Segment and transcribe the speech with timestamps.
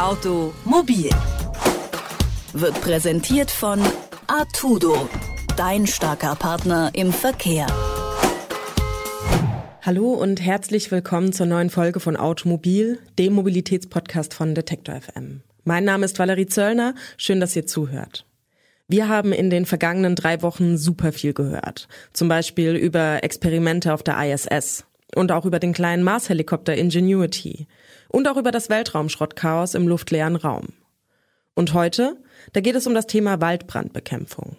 [0.00, 1.10] Automobil
[2.54, 3.82] wird präsentiert von
[4.28, 5.10] Artudo,
[5.58, 7.66] dein starker Partner im Verkehr.
[9.82, 15.42] Hallo und herzlich willkommen zur neuen Folge von Automobil, dem Mobilitätspodcast von Detektor FM.
[15.64, 18.24] Mein Name ist Valerie Zöllner, schön, dass ihr zuhört.
[18.88, 21.88] Wir haben in den vergangenen drei Wochen super viel gehört.
[22.14, 27.66] Zum Beispiel über Experimente auf der ISS und auch über den kleinen Mars-Helikopter Ingenuity
[28.08, 30.68] und auch über das Weltraumschrottchaos im luftleeren Raum.
[31.54, 32.16] Und heute,
[32.52, 34.56] da geht es um das Thema Waldbrandbekämpfung.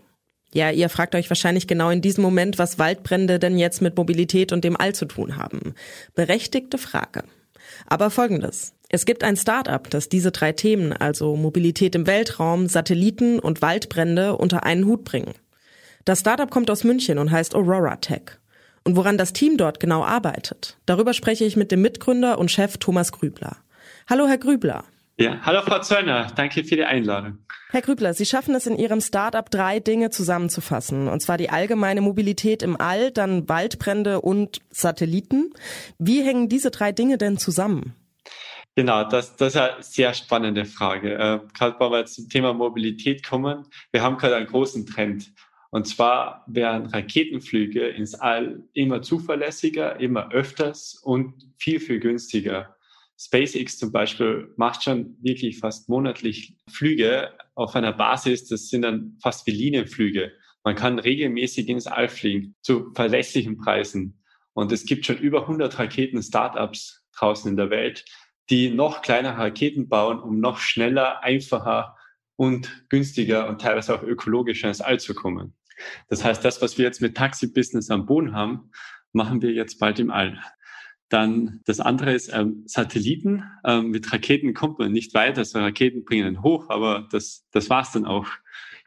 [0.54, 4.52] Ja, ihr fragt euch wahrscheinlich genau in diesem Moment, was Waldbrände denn jetzt mit Mobilität
[4.52, 5.76] und dem All zu tun haben.
[6.14, 7.24] Berechtigte Frage.
[7.88, 8.74] Aber folgendes.
[8.90, 14.36] Es gibt ein Start-up, das diese drei Themen, also Mobilität im Weltraum, Satelliten und Waldbrände
[14.36, 15.34] unter einen Hut bringen.
[16.04, 18.41] Das Startup kommt aus München und heißt Aurora Tech.
[18.84, 22.78] Und woran das Team dort genau arbeitet, darüber spreche ich mit dem Mitgründer und Chef
[22.78, 23.58] Thomas Grübler.
[24.10, 24.86] Hallo, Herr Grübler.
[25.18, 27.38] Ja, hallo Frau Zöllner, danke für die Einladung.
[27.70, 31.08] Herr Grübler, Sie schaffen es in Ihrem Startup drei Dinge zusammenzufassen.
[31.08, 35.54] Und zwar die allgemeine Mobilität im All, dann Waldbrände und Satelliten.
[36.00, 37.94] Wie hängen diese drei Dinge denn zusammen?
[38.76, 41.14] Genau, das, das ist eine sehr spannende Frage.
[41.14, 45.32] Äh, gerade wenn wir zum Thema Mobilität kommen, wir haben gerade einen großen Trend.
[45.72, 52.76] Und zwar werden Raketenflüge ins All immer zuverlässiger, immer öfters und viel, viel günstiger.
[53.18, 59.18] SpaceX zum Beispiel macht schon wirklich fast monatlich Flüge auf einer Basis, das sind dann
[59.22, 60.34] fast wie Linienflüge.
[60.64, 64.22] Man kann regelmäßig ins All fliegen zu verlässlichen Preisen.
[64.54, 68.04] Und es gibt schon über 100 Raketen-Startups draußen in der Welt,
[68.50, 71.96] die noch kleinere Raketen bauen, um noch schneller, einfacher
[72.36, 75.56] und günstiger und teilweise auch ökologischer ins All zu kommen.
[76.10, 78.72] Das heißt, das, was wir jetzt mit Taxi-Business am Boden haben,
[79.14, 80.40] machen wir jetzt bald im All.
[81.10, 83.44] Dann das andere ist ähm, Satelliten.
[83.66, 85.40] Ähm, mit Raketen kommt man nicht weiter.
[85.40, 88.28] Also Raketen bringen hoch, aber das, das war's dann auch.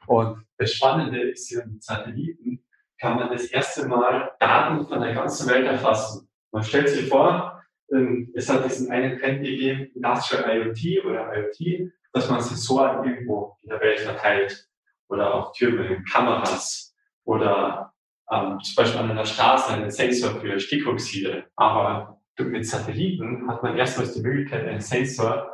[0.06, 2.64] Und das Spannende ist, hier mit Satelliten
[2.98, 6.28] kann man das erste Mal Daten von der ganzen Welt erfassen.
[6.50, 11.90] Man stellt sich vor, ähm, es hat diesen einen Trend gegeben, Industrial IoT oder IoT,
[12.12, 14.68] dass man Sensoren irgendwo in der Welt verteilt
[15.08, 16.94] oder auf Türmen, Kameras
[17.24, 17.92] oder
[18.30, 21.44] ähm, zum Beispiel an einer Straße einen Sensor für Stickoxide.
[21.56, 25.50] Aber mit Satelliten hat man erstmals die Möglichkeit, einen Sensor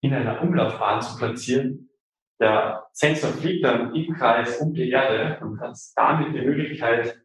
[0.00, 1.90] in einer Umlaufbahn zu platzieren.
[2.40, 7.20] Der Sensor fliegt dann im Kreis um die Erde und hat damit die Möglichkeit,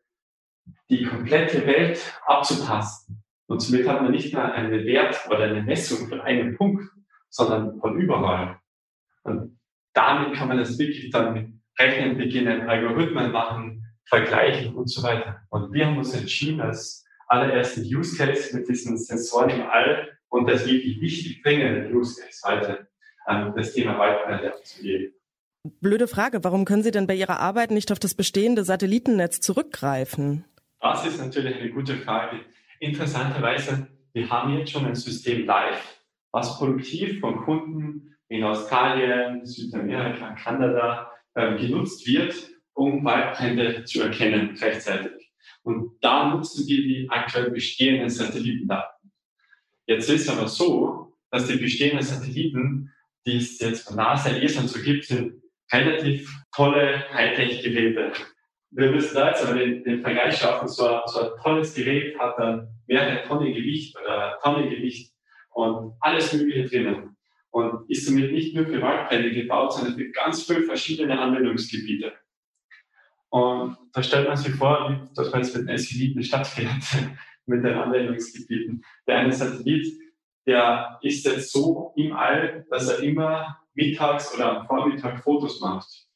[0.90, 3.24] die komplette Welt abzutasten.
[3.47, 6.84] Und somit hat man nicht mehr einen Wert oder eine Messung von einem Punkt,
[7.29, 8.59] sondern von überall.
[9.24, 9.59] Und
[9.94, 15.41] damit kann man das wirklich dann mit Rechnen beginnen, Algorithmen machen, vergleichen und so weiter.
[15.50, 20.50] Und wir haben uns entschieden, als allerersten Use Case mit diesen Sensoren im All und
[20.50, 22.88] das wirklich wichtig dringende Use Case heute
[23.25, 25.13] an das Thema Waldbrände abzugeben.
[25.81, 30.46] Blöde Frage, warum können Sie denn bei Ihrer Arbeit nicht auf das bestehende Satellitennetz zurückgreifen?
[30.79, 32.40] Das ist natürlich eine gute Frage.
[32.79, 36.00] Interessanterweise, wir haben jetzt schon ein System live,
[36.31, 42.35] was produktiv von Kunden in Australien, Südamerika, Kanada äh, genutzt wird,
[42.73, 45.31] um Waldbrände zu erkennen rechtzeitig.
[45.63, 49.12] Und da nutzen wir die aktuell bestehenden Satellitendaten.
[49.85, 52.91] Jetzt ist es aber so, dass die bestehenden Satelliten,
[53.25, 55.41] die es jetzt von NASA, ESA und so gibt, sind
[55.72, 58.13] relativ tolle Hightech-Geräte
[58.72, 60.67] wir müssen da jetzt aber den, den Vergleich schaffen.
[60.67, 65.13] So ein, so ein tolles Gerät hat dann mehrere Tonnen Gewicht oder Tonne Gewicht
[65.50, 67.16] und alles Mögliche drinnen.
[67.51, 72.13] Und ist somit nicht nur für Waldbrände gebaut, sondern für ganz viele verschiedene Anwendungsgebiete.
[73.29, 76.83] Und da stellt man sich vor, dass man jetzt mit einem Satelliten stattfährt,
[77.45, 78.83] mit den Anwendungsgebieten.
[79.07, 79.87] Der eine Satellit,
[80.45, 86.07] der ist jetzt so im All, dass er immer mittags oder am Vormittag Fotos macht.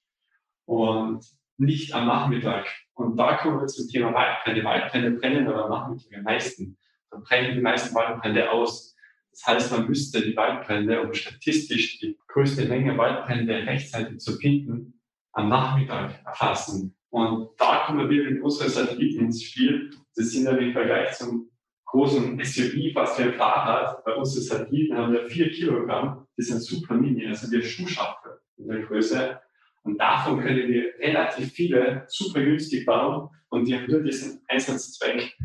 [0.65, 1.25] Und
[1.57, 2.67] nicht am Nachmittag.
[2.93, 4.63] Und da kommen wir zum Thema Waldbrände.
[4.63, 6.77] Waldbrände brennen aber am Nachmittag am meisten.
[7.11, 8.92] Da brennen die meisten Waldbrände aus.
[9.33, 15.01] Das heißt, man müsste die Waldbrände, um statistisch die größte Menge Waldbrände rechtzeitig zu finden,
[15.31, 16.95] am Nachmittag erfassen.
[17.09, 19.89] Und da kommen wir mit unseren Satelliten ins Spiel.
[20.15, 21.49] Das sind ja im Vergleich zum
[21.85, 24.03] großen SUV, was wir ein Fahrrad.
[24.05, 26.27] Bei unseren Satelliten haben wir vier Kilogramm.
[26.37, 29.39] Die sind super mini, also wir Schuhschaffe in der Größe.
[29.83, 35.37] Und davon können wir relativ viele super günstig bauen und die haben nur diesen Einsatzzweck,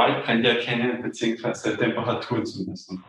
[0.00, 1.76] Waldbrände erkennen bzw.
[1.76, 3.04] Temperaturen zu messen.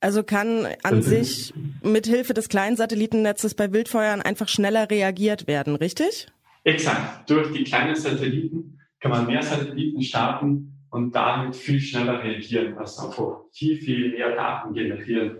[0.00, 5.76] Also kann an sich mit Hilfe des kleinen Satellitennetzes bei Wildfeuern einfach schneller reagiert werden,
[5.76, 6.26] richtig?
[6.64, 7.30] Exakt.
[7.30, 13.08] Durch die kleinen Satelliten kann man mehr Satelliten starten und damit viel schneller reagieren, also
[13.08, 15.38] einfach viel, viel mehr Daten generieren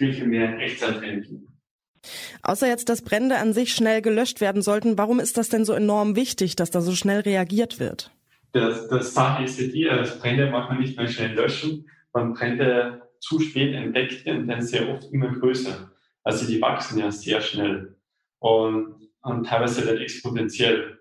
[0.00, 1.46] viel, viel mehr in Echtzeit reagieren.
[2.42, 5.74] Außer jetzt, dass Brände an sich schnell gelöscht werden sollten, warum ist das denn so
[5.74, 8.10] enorm wichtig, dass da so schnell reagiert wird?
[8.52, 11.88] Das, das Sache ist ja die, das Brände mag man nicht mehr schnell löschen.
[12.12, 15.90] Man Brände zu spät entdeckt und dann sehr oft immer größer.
[16.24, 17.96] Also die wachsen ja sehr schnell
[18.38, 20.98] und, und teilweise dann exponentiell.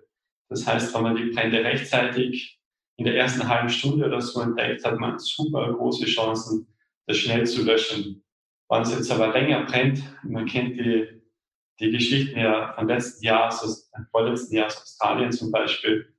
[0.49, 2.59] Das heißt, wenn man die Brände rechtzeitig
[2.97, 6.67] in der ersten halben Stunde oder so entdeckt, hat man super große Chancen,
[7.07, 8.23] das schnell zu löschen.
[8.69, 11.07] Wenn es jetzt aber länger brennt, man kennt die,
[11.79, 13.51] die Geschichten ja vom letzten Jahr,
[14.11, 16.13] vorletzten Jahr aus Australien zum Beispiel,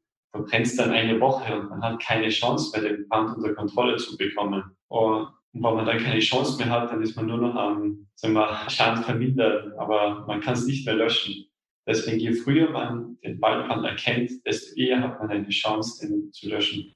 [0.52, 4.16] es dann eine Woche und man hat keine Chance mehr, den Brand unter Kontrolle zu
[4.16, 4.62] bekommen.
[4.88, 8.34] Und wenn man dann keine Chance mehr hat, dann ist man nur noch am sagen
[8.34, 11.46] wir, Schaden vermindern, aber man kann es nicht mehr löschen.
[11.86, 16.48] Deswegen, je früher man den Waldbrand erkennt, desto eher hat man eine Chance, den zu
[16.48, 16.94] löschen.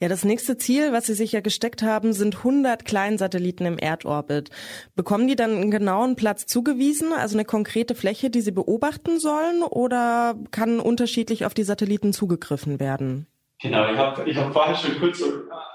[0.00, 4.50] Ja, das nächste Ziel, was Sie sich ja gesteckt haben, sind 100 Kleinsatelliten im Erdorbit.
[4.96, 9.62] Bekommen die dann einen genauen Platz zugewiesen, also eine konkrete Fläche, die Sie beobachten sollen,
[9.62, 13.26] oder kann unterschiedlich auf die Satelliten zugegriffen werden?
[13.62, 15.22] Genau, ich habe ich hab vorher schon kurz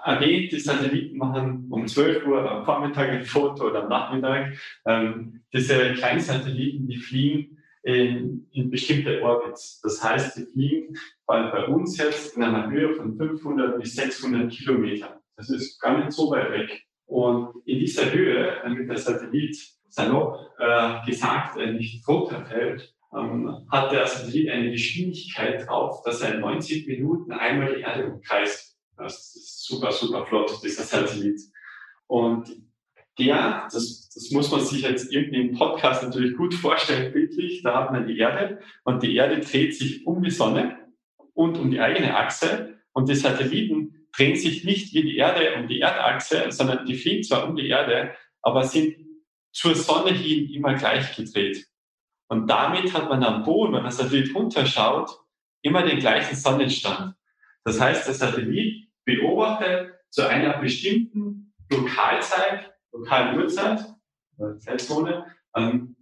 [0.04, 4.58] erwähnt, die Satelliten machen um 12 Uhr am Vormittag ein Foto oder am Nachmittag.
[4.86, 7.57] Ähm, diese kleinen Satelliten, die fliegen
[7.88, 9.80] in, in bestimmte Orbits.
[9.82, 14.52] Das heißt, die fliegen bei, bei uns jetzt in einer Höhe von 500 bis 600
[14.52, 15.20] Kilometern.
[15.38, 16.84] Das ist gar nicht so weit weg.
[17.06, 19.58] Und in dieser Höhe, damit der Satellit
[19.88, 26.36] salopp äh, gesagt äh, nicht runterfällt, ähm, hat der Satellit eine Geschwindigkeit drauf, dass er
[26.36, 28.78] in 90 Minuten einmal die Erde umkreist.
[28.98, 31.40] Das ist super, super flott, dieser Satellit.
[32.08, 32.50] Und
[33.20, 37.76] der, das, das muss man sich jetzt irgendwie im Podcast natürlich gut vorstellen, bildlich, da
[37.76, 40.78] hat man die Erde und die Erde dreht sich um die Sonne
[41.34, 45.68] und um die eigene Achse und die Satelliten drehen sich nicht wie die Erde um
[45.68, 48.96] die Erdachse, sondern die fliegen zwar um die Erde, aber sind
[49.52, 51.68] zur Sonne hin immer gleich gedreht.
[52.30, 55.10] Und damit hat man am Boden, wenn man das Satellit runterschaut,
[55.62, 57.16] immer den gleichen Sonnenstand.
[57.64, 63.86] Das heißt, der Satellit beobachtet zu einer bestimmten Lokalzeit, lokalen Uhrzeit,
[64.60, 65.96] Zeitzone, an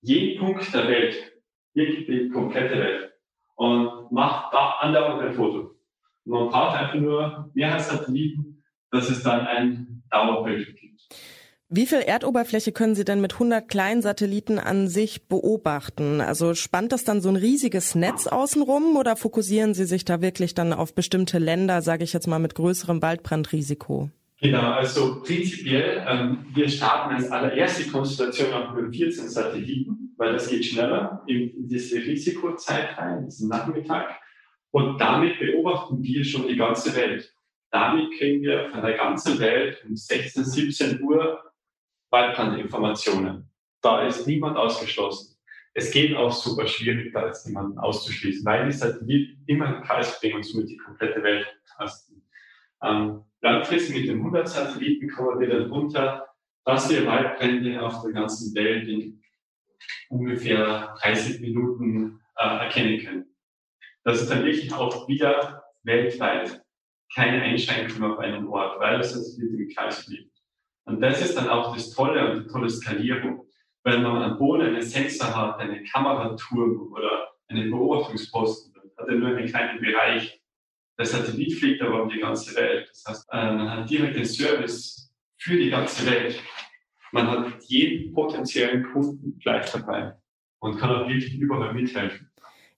[0.00, 1.32] jeden Punkt der Welt,
[1.74, 3.12] wirklich die komplette Welt,
[3.56, 5.74] und macht da andauernd ein Foto.
[6.24, 11.00] Und man braucht einfach nur Mehrheitssatelliten, dass es dann ein Dauerbild gibt.
[11.70, 16.22] Wie viel Erdoberfläche können Sie denn mit 100 kleinen Satelliten an sich beobachten?
[16.22, 20.54] Also spannt das dann so ein riesiges Netz außenrum oder fokussieren Sie sich da wirklich
[20.54, 24.08] dann auf bestimmte Länder, sage ich jetzt mal, mit größerem Waldbrandrisiko?
[24.40, 30.48] Genau, also prinzipiell, ähm, wir starten als allererste Konstellation auch mit 14 Satelliten, weil das
[30.48, 34.20] geht schneller in, diese Risikozeit rein, diesen Nachmittag.
[34.70, 37.34] Und damit beobachten wir schon die ganze Welt.
[37.70, 41.42] Damit kriegen wir von der ganzen Welt um 16, 17 Uhr
[42.10, 43.50] Waldbrandinformationen.
[43.82, 45.36] Da ist niemand ausgeschlossen.
[45.74, 50.18] Es geht auch super schwierig, da jetzt niemanden auszuschließen, weil die Satelliten immer einen Kreis
[50.20, 51.46] bringen und somit die komplette Welt
[51.76, 52.22] tasten.
[52.82, 56.26] Ähm, langfristig mit den 100 Satelliten kommen wir dann runter,
[56.64, 59.22] dass wir Waldbrände auf der ganzen Welt in
[60.08, 63.36] ungefähr 30 Minuten äh, erkennen können.
[64.04, 66.62] Das ist dann wirklich auch wieder weltweit
[67.14, 70.32] keine Einschränkung auf einen Ort, weil das Satellit im Kreis fliegt.
[70.84, 73.46] Und das ist dann auch das Tolle und die tolle Skalierung.
[73.84, 79.28] Wenn man am Boden einen Sensor hat, einen Kameraturm oder einen Beobachtungsposten, hat er nur
[79.28, 80.40] einen kleinen Bereich.
[80.98, 82.88] Der Satellit fliegt aber um die ganze Welt.
[82.90, 86.42] Das heißt, äh, man hat direkt den Service für die ganze Welt.
[87.12, 90.14] Man hat jeden potenziellen Kunden gleich dabei
[90.58, 92.30] und kann auch wirklich überall mithelfen.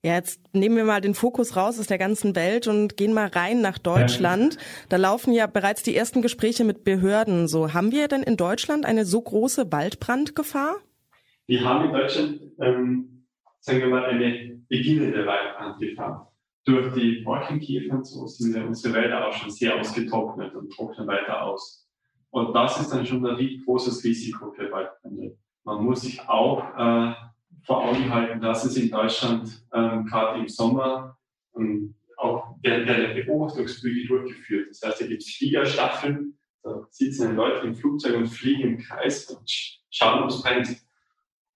[0.02, 3.26] Ja, jetzt nehmen wir mal den Fokus raus aus der ganzen Welt und gehen mal
[3.26, 4.56] rein nach Deutschland.
[4.88, 7.48] Da laufen ja bereits die ersten Gespräche mit Behörden.
[7.48, 10.76] So, haben wir denn in Deutschland eine so große Waldbrandgefahr?
[11.46, 13.26] Wir haben in Deutschland, ähm,
[13.60, 16.29] sagen wir mal, eine beginnende Waldbrandgefahr.
[16.70, 21.08] Durch die Borkenkäfer und so sind ja unsere Wälder auch schon sehr ausgetrocknet und trocknen
[21.08, 21.88] weiter aus.
[22.30, 25.36] Und das ist dann schon ein großes Risiko für Waldbrände.
[25.64, 27.12] Man muss sich auch äh,
[27.64, 31.18] vor Augen halten, dass es in Deutschland ähm, gerade im Sommer
[31.56, 34.68] ähm, auch werden der Beobachtungsflüge durchgeführt.
[34.70, 39.28] Das heißt, da gibt es Fliegerstaffeln, da sitzen Leute im Flugzeug und fliegen im Kreis
[39.28, 39.42] und
[39.90, 40.76] schauen, ob es brennt.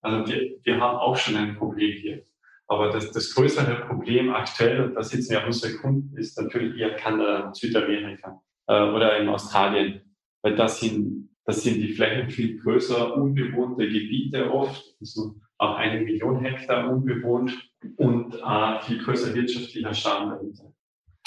[0.00, 2.25] Also wir, wir haben auch schon ein Problem hier.
[2.66, 6.97] Aber das, das größere Problem aktuell, und da sitzen ja unsere Kunden, ist natürlich eher
[6.97, 10.00] Kanada und Südamerika äh, oder in Australien.
[10.42, 14.83] Weil das sind, das sind die Flächen viel größer, unbewohnte Gebiete oft.
[15.00, 17.52] Also auch eine Million Hektar unbewohnt
[17.97, 20.73] und äh, viel größer wirtschaftlicher Stamm dahinter.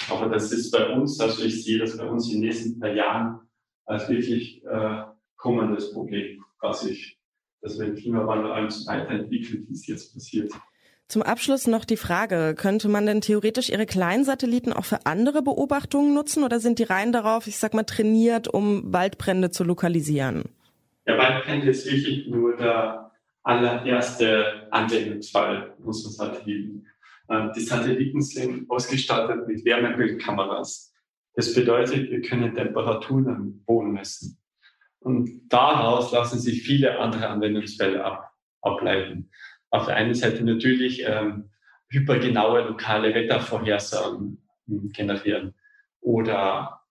[0.10, 2.94] Aber das ist bei uns, also ich sehe das bei uns in den nächsten paar
[2.94, 3.40] Jahren
[3.86, 5.04] als wirklich äh,
[5.38, 7.20] kommendes Problem, was ich,
[7.62, 10.52] dass wir den Klimawandel alles weiterentwickeln, wie es jetzt passiert.
[11.08, 15.42] Zum Abschluss noch die Frage, könnte man denn theoretisch Ihre kleinen Satelliten auch für andere
[15.42, 20.44] Beobachtungen nutzen oder sind die rein darauf, ich sag mal, trainiert, um Waldbrände zu lokalisieren?
[21.06, 23.12] Ja, Waldbrände ist wirklich nur der
[23.44, 26.86] allererste Anwendungsfall unserer Satelliten.
[27.30, 30.94] Ähm, die Satelliten sind ausgestattet mit Wärmebildkameras.
[31.36, 34.38] Das bedeutet, wir können Temperaturen am Boden messen.
[35.00, 39.30] Und daraus lassen sich viele andere Anwendungsfälle ab, ableiten
[39.70, 41.50] auf der einen Seite natürlich ähm,
[41.90, 45.54] hypergenaue lokale Wettervorhersagen hm, generieren
[46.02, 46.82] oder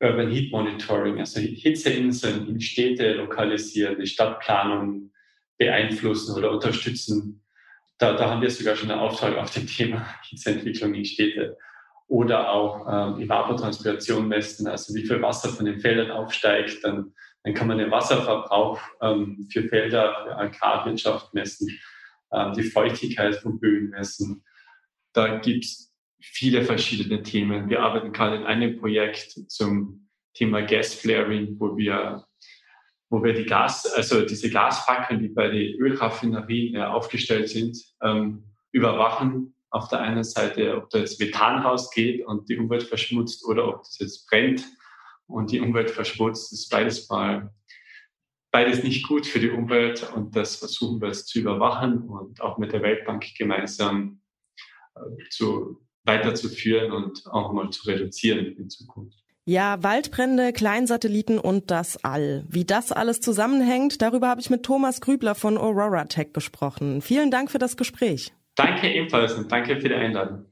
[0.00, 5.10] Urban Heat Monitoring, also Hitzeinseln in Städte lokalisieren, die Stadtplanung
[5.58, 7.42] beeinflussen oder unterstützen.
[7.98, 11.56] Da, da haben wir sogar schon einen Auftrag auf dem Thema Hitzeentwicklung in Städte.
[12.06, 12.86] Oder auch
[13.18, 17.12] ähm, Evapotranspiration messen, also wie viel Wasser von den Feldern aufsteigt, dann
[17.44, 21.78] dann kann man den Wasserverbrauch ähm, für Felder, für Agrarwirtschaft messen,
[22.32, 24.44] ähm, die Feuchtigkeit von Böden messen.
[25.12, 27.70] Da gibt es viele verschiedene Themen.
[27.70, 32.24] Wir arbeiten gerade in einem Projekt zum Thema Gas Flaring, wo wir
[33.10, 38.44] wo wir die Gas, also diese Gasfackeln, die bei den Ölraffinerien äh, aufgestellt sind, ähm,
[38.70, 39.54] überwachen.
[39.70, 43.78] Auf der einen Seite, ob da jetzt Methan rausgeht und die Umwelt verschmutzt oder ob
[43.78, 44.62] das jetzt brennt
[45.28, 47.52] und die Umwelt verschmutzt, ist beides mal
[48.50, 52.58] beides nicht gut für die Umwelt und das versuchen wir jetzt zu überwachen und auch
[52.58, 54.20] mit der Weltbank gemeinsam
[54.94, 59.18] äh, zu, weiterzuführen und auch mal zu reduzieren in Zukunft.
[59.44, 62.44] Ja, Waldbrände, Kleinsatelliten und das All.
[62.48, 67.00] Wie das alles zusammenhängt, darüber habe ich mit Thomas Grübler von Aurora Tech gesprochen.
[67.00, 68.32] Vielen Dank für das Gespräch.
[68.56, 70.44] Danke ebenfalls und danke für die Einladung.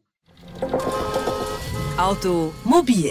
[1.98, 3.10] Automobil